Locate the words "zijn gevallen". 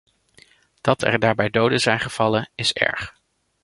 1.79-2.49